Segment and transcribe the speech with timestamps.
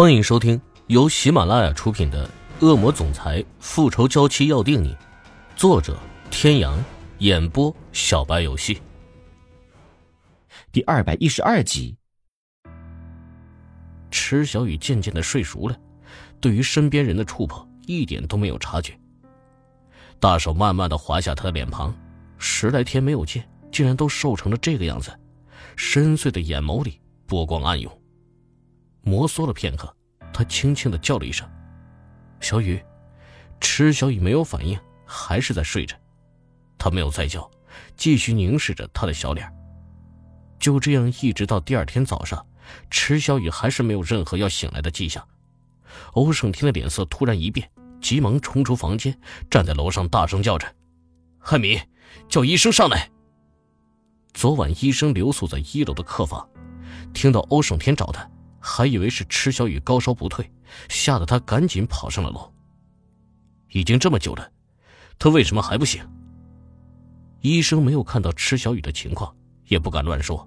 [0.00, 2.24] 欢迎收听由喜马拉雅出品的
[2.64, 4.94] 《恶魔总裁复仇娇妻要定你》，
[5.56, 5.98] 作者：
[6.30, 6.78] 天阳，
[7.18, 8.80] 演播：小白游戏。
[10.70, 11.96] 第二百一十二集。
[14.08, 15.76] 池小雨渐渐的睡熟了，
[16.40, 18.96] 对于身边人的触碰一点都没有察觉。
[20.20, 21.92] 大手慢慢的滑下他的脸庞，
[22.38, 25.10] 十来天没有见，竟然都瘦成了这个样子，
[25.74, 27.97] 深邃的眼眸里波光暗涌。
[29.02, 29.94] 摩挲了片刻，
[30.32, 31.48] 他轻轻的叫了一声
[32.40, 32.82] ：“小雨。”
[33.60, 35.96] 池小雨没有反应，还是在睡着。
[36.78, 37.50] 他没有再叫，
[37.96, 39.52] 继续凝视着他的小脸。
[40.60, 42.46] 就这样，一直到第二天早上，
[42.88, 45.26] 池小雨还是没有任何要醒来的迹象。
[46.12, 47.68] 欧胜天的脸色突然一变，
[48.00, 49.18] 急忙冲出房间，
[49.50, 50.72] 站在楼上大声叫着
[51.40, 51.80] ：“汉民，
[52.28, 53.10] 叫医生上来！”
[54.34, 56.48] 昨晚医生留宿在一楼的客房，
[57.12, 58.30] 听到欧胜天找他。
[58.60, 60.50] 还以为是池小雨高烧不退，
[60.88, 62.52] 吓得他赶紧跑上了楼。
[63.70, 64.50] 已经这么久了，
[65.18, 66.02] 他为什么还不醒？
[67.40, 69.34] 医生没有看到池小雨的情况，
[69.66, 70.46] 也不敢乱说，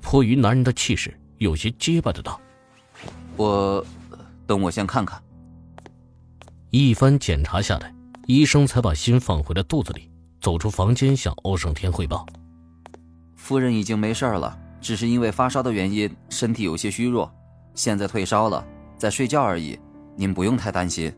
[0.00, 2.40] 迫于男人的气势，有些结巴的道
[3.36, 3.84] ：“我，
[4.46, 5.20] 等我先看看。”
[6.70, 7.92] 一番检查下来，
[8.26, 10.10] 医生才把心放回了肚子里，
[10.40, 12.26] 走出房间向欧胜天汇报
[13.34, 17.32] ：“夫人已经没事了，只是因为发烧的原因，身体有些虚弱。”
[17.78, 19.78] 现在退烧了，在睡觉而已，
[20.16, 21.14] 您不用太担心。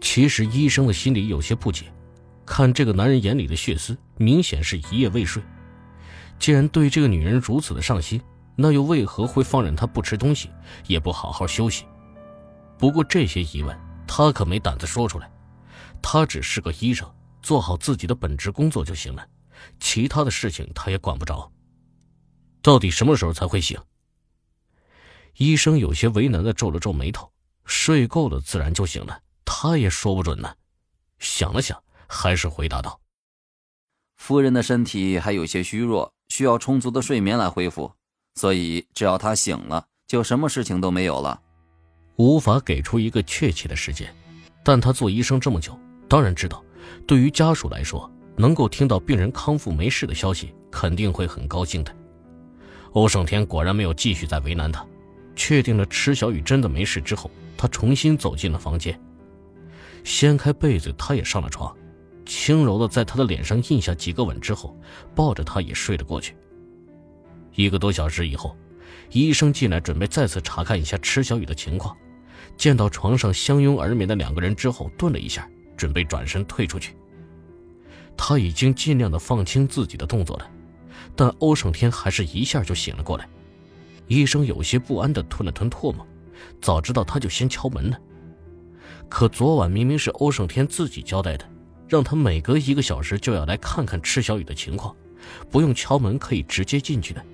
[0.00, 1.92] 其实医生的心里有些不解，
[2.46, 5.42] 看这个男人眼里的血丝，明显是一夜未睡。
[6.38, 8.18] 既然对这个女人如此的上心，
[8.56, 10.48] 那又为何会放任她不吃东西，
[10.86, 11.84] 也不好好休息？
[12.78, 15.30] 不过这些疑问，他可没胆子说出来。
[16.00, 17.06] 他只是个医生，
[17.42, 19.22] 做好自己的本职工作就行了，
[19.80, 21.52] 其他的事情他也管不着。
[22.62, 23.78] 到底什么时候才会醒？
[25.38, 27.30] 医生有些为难的皱了皱眉头，
[27.66, 30.54] 睡够了自然就醒了，他也说不准呢。
[31.18, 32.98] 想了想，还是回答道
[34.16, 37.92] ：“夫人的身体还有些虚弱，需要充足的睡眠来恢复，
[38.34, 41.42] 所以只要她醒了，就什么事情都没有了。”
[42.16, 44.14] 无法给出一个确切的时间，
[44.64, 45.78] 但他做医生这么久，
[46.08, 46.64] 当然知道，
[47.06, 51.94] 对于家属来说，能够听到病人康复没事的消息，肯定会很高兴的。
[52.92, 54.82] 欧胜天果然没有继续再为难他。
[55.36, 58.98] 确定了池小雨真的没事之后，他重新走进了房间，
[60.02, 61.72] 掀开被子，他也上了床，
[62.24, 64.76] 轻柔的在他的脸上印下几个吻之后，
[65.14, 66.34] 抱着他也睡了过去。
[67.54, 68.56] 一个多小时以后，
[69.10, 71.96] 医生进来准备再次查看一下池小雨的情况，
[72.56, 76.96] 见到床上相拥而眠的两个人之后，顿了一下，准备转身退出去。
[78.16, 80.50] 他已经尽量的放轻自己的动作了，
[81.14, 83.28] 但欧胜天还是一下就醒了过来。
[84.08, 86.06] 医生有些不安地吞了吞唾沫，
[86.60, 88.00] 早知道他就先敲门了。
[89.08, 91.48] 可昨晚明明是欧胜天自己交代的，
[91.88, 94.94] 让他每隔一个小时就要来看看池小雨的情况，
[95.50, 97.24] 不用敲门可以直接进去的。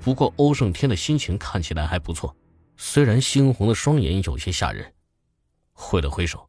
[0.00, 2.34] 不过欧胜天的心情看起来还不错，
[2.76, 4.92] 虽然猩红的双眼有些吓人。
[5.72, 6.48] 挥了挥手，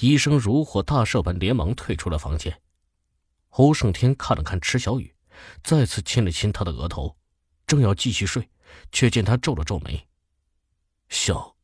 [0.00, 2.58] 医生如获大赦般连忙退出了房间。
[3.50, 5.14] 欧胜天看了看池小雨，
[5.62, 7.16] 再次亲了亲她的额头，
[7.66, 8.48] 正要继续睡。
[8.90, 10.06] 却见他皱了皱眉，
[11.08, 11.54] 笑，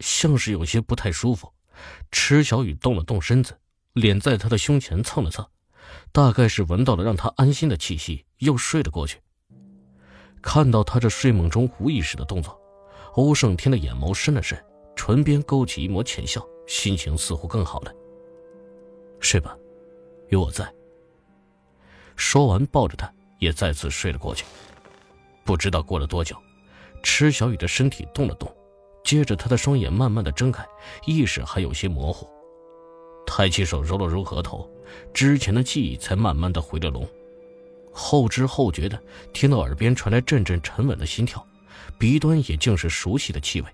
[0.00, 1.52] 像是有些不太舒服。
[2.10, 3.58] 池小雨动了动身子，
[3.92, 5.48] 脸在他的胸前蹭了蹭，
[6.12, 9.20] 大概是闻到了让他安心的气息，又睡了过去。
[10.42, 12.60] 看到他这睡梦中无意识的动作，
[13.14, 14.62] 欧胜天的眼眸深了深，
[14.96, 17.92] 唇边勾起一抹浅笑，心情似乎更好了。
[19.20, 19.56] 睡吧，
[20.28, 20.72] 有我在。
[22.16, 24.44] 说完，抱着他也再次睡了过去。
[25.48, 26.36] 不知道过了多久，
[27.02, 28.54] 池小雨的身体动了动，
[29.02, 30.62] 接着她的双眼慢慢的睁开，
[31.06, 32.28] 意识还有些模糊。
[33.26, 34.70] 抬起手揉了揉额头，
[35.14, 37.08] 之前的记忆才慢慢的回了笼。
[37.90, 41.42] 后知后觉的听到耳边传来阵阵沉稳的心跳，
[41.98, 43.68] 鼻端也竟是熟悉的气味。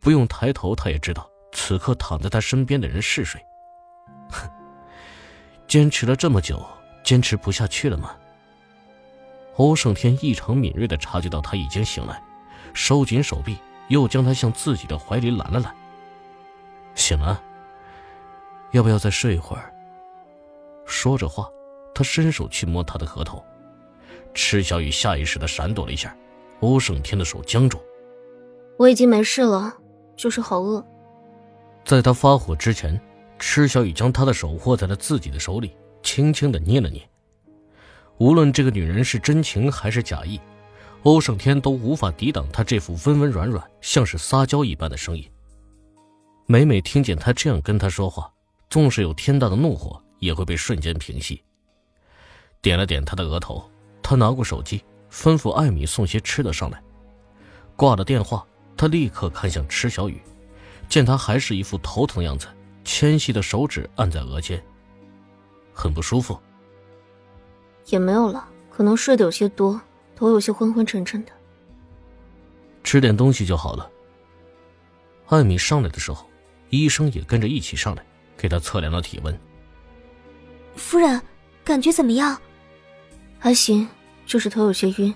[0.00, 3.40] 不用抬头，他也知道此刻躺在他身边的人是谁。
[4.28, 4.46] 哼，
[5.66, 6.62] 坚持了这么久，
[7.02, 8.14] 坚持不下去了吗？
[9.56, 12.22] 欧胜天异常敏锐地察觉到他已经醒来，
[12.72, 13.56] 收紧手臂，
[13.88, 15.74] 又将他向自己的怀里揽了揽。
[16.94, 17.42] 醒了，
[18.72, 19.72] 要不要再睡一会儿？
[20.86, 21.48] 说着话，
[21.94, 23.44] 他伸手去摸他的额头。
[24.32, 26.16] 池小雨下意识地闪躲了一下，
[26.60, 27.78] 欧胜天的手僵住。
[28.78, 29.76] 我已经没事了，
[30.16, 30.84] 就是好饿。
[31.84, 32.98] 在他发火之前，
[33.38, 37.06] 池小雨将他的手握在了自己的手里，轻轻地捏了捏。
[38.20, 40.38] 无论这个女人是真情还是假意，
[41.04, 45.26] 欧胜天都无法抵挡她这副温温软软、像是撒娇一般的声音。
[46.44, 48.30] 每每听见他这样跟他说话，
[48.68, 51.42] 纵使有天大的怒火，也会被瞬间平息。
[52.60, 53.64] 点了点他的额头，
[54.02, 56.82] 他拿过手机，吩咐艾米送些吃的上来。
[57.74, 58.46] 挂了电话，
[58.76, 60.20] 他立刻看向池小雨，
[60.90, 62.46] 见他还是一副头疼样子，
[62.84, 64.62] 纤细的手指按在额间，
[65.72, 66.38] 很不舒服。
[67.90, 69.80] 也没有了，可能睡得有些多。
[70.16, 71.32] 头有些昏昏沉沉的，
[72.84, 73.90] 吃点东西就好了。
[75.28, 76.28] 艾米上来的时候，
[76.68, 78.04] 医生也跟着一起上来，
[78.36, 79.40] 给他测量了体温。
[80.76, 81.18] 夫人，
[81.64, 82.38] 感觉怎么样？
[83.38, 83.88] 还行，
[84.26, 85.14] 就是头有些晕。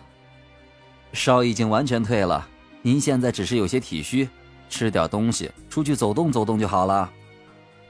[1.13, 2.49] 烧已经完全退了，
[2.81, 4.27] 您现在只是有些体虚，
[4.71, 7.13] 吃点东西，出去走动走动就好了。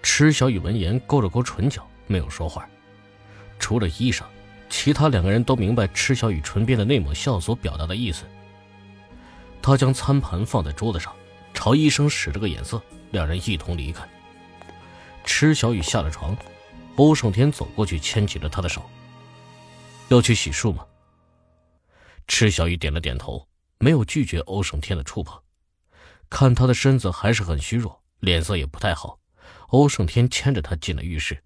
[0.02, 2.68] 池小雨闻言勾了勾唇角，没有说话。
[3.60, 4.26] 除了医生。
[4.76, 8.24] 其他两个人都明白池小雨唇边的那抹笑所表达的意思。
[9.62, 11.14] 他将餐盘放在桌子上，
[11.54, 12.82] 朝医生使了个眼色，
[13.12, 14.06] 两人一同离开。
[15.24, 16.36] 池小雨下了床，
[16.96, 18.82] 欧胜天走过去牵起了他的手。
[20.08, 20.84] 要去洗漱吗？
[22.26, 23.46] 池小雨点了点头，
[23.78, 25.40] 没有拒绝欧胜天的触碰。
[26.28, 29.20] 看他的身子还是很虚弱，脸色也不太好，
[29.68, 31.44] 欧胜天牵着他进了浴室，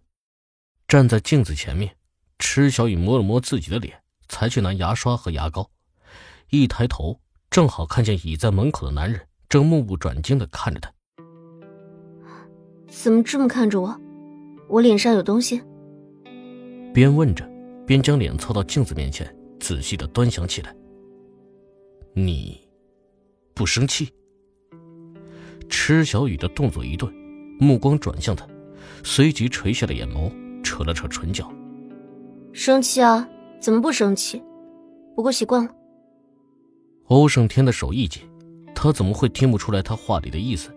[0.88, 1.94] 站在镜子前面。
[2.38, 5.70] 池小雨摸了摸自己的脸，才去拿牙刷和牙膏。
[6.50, 7.20] 一抬头，
[7.50, 10.92] 正好看见倚在门口的男人正目不转睛的看着他。
[12.88, 14.00] 怎么这么看着我？
[14.68, 15.60] 我脸上有东西？
[16.94, 17.48] 边问着，
[17.86, 20.74] 边将脸凑到镜子面前，仔细的端详起来。
[22.14, 22.66] 你
[23.54, 24.12] 不生气？
[25.68, 27.12] 池小雨的动作一顿，
[27.58, 28.46] 目光转向他，
[29.04, 30.32] 随即垂下了眼眸，
[30.62, 31.52] 扯了扯唇角。
[32.60, 33.24] 生气啊？
[33.60, 34.42] 怎么不生气？
[35.14, 35.70] 不过习惯了。
[37.04, 38.22] 欧胜天的手一紧，
[38.74, 40.74] 他怎么会听不出来他话里的意思？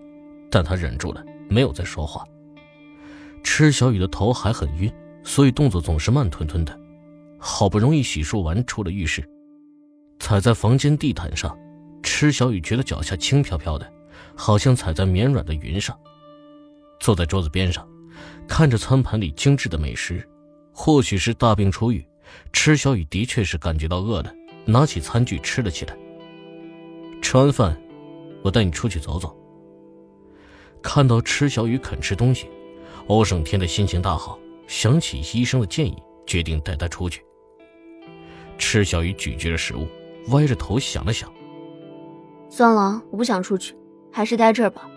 [0.51, 2.23] 但他忍住了，没有再说话。
[3.43, 4.93] 池小雨的头还很晕，
[5.23, 6.79] 所以动作总是慢吞吞的。
[7.39, 9.27] 好不容易洗漱完，出了浴室，
[10.19, 11.57] 踩在房间地毯上，
[12.03, 13.91] 池小雨觉得脚下轻飘飘的，
[14.35, 15.97] 好像踩在绵软的云上。
[16.99, 17.83] 坐在桌子边上，
[18.47, 20.23] 看着餐盘里精致的美食。
[20.83, 22.03] 或许是大病初愈，
[22.51, 24.33] 池小雨的确是感觉到饿了，
[24.65, 25.95] 拿起餐具吃了起来。
[27.21, 27.79] 吃完饭，
[28.41, 29.37] 我带你出去走走。
[30.81, 32.47] 看到池小雨肯吃东西，
[33.05, 35.95] 欧胜天的心情大好，想起医生的建议，
[36.25, 37.23] 决定带他出去。
[38.57, 39.87] 池小雨咀嚼着食物，
[40.29, 41.31] 歪着头想了想，
[42.49, 43.75] 算了，我不想出去，
[44.11, 44.89] 还是待这儿吧。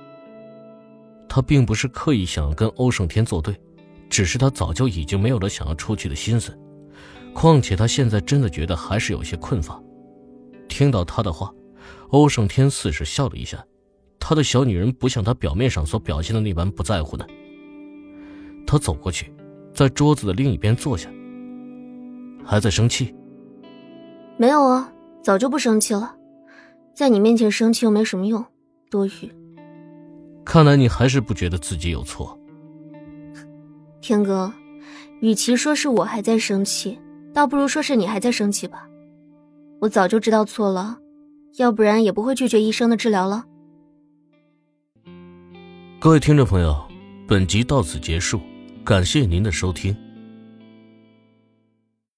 [1.29, 3.55] 他并不是刻意想要跟欧胜天作对。
[4.15, 6.57] 只是他早就已经没有了想要出去的心思，
[7.35, 9.83] 况且他现在真的觉得还是有些困乏。
[10.69, 11.53] 听到他的话，
[12.11, 13.67] 欧胜天似是笑了一下，
[14.21, 17.27] 他的小女人不像他表面上所表现的那般不在乎呢。
[18.65, 19.35] 他走过去，
[19.75, 21.11] 在桌子的另一边坐下。
[22.45, 23.13] 还在生气？
[24.37, 24.93] 没有啊，
[25.25, 26.15] 早就不生气了。
[26.95, 28.45] 在你面前生气又没什么用，
[28.89, 29.11] 多余。
[30.45, 32.39] 看来你还是不觉得自己有错。
[34.05, 34.53] 天哥，
[35.21, 36.99] 与其说是我还在生气，
[37.33, 38.87] 倒不如说是你还在生气吧。
[39.81, 40.99] 我早就知道错了，
[41.56, 43.47] 要不然也不会拒绝医生的治疗了。
[45.99, 46.77] 各位听众朋友，
[47.27, 48.43] 本集到此结束，
[48.84, 49.96] 感谢您的收听。